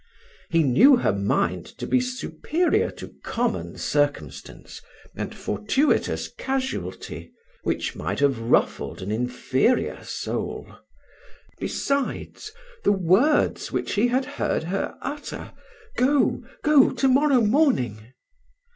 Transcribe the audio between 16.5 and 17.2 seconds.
go! to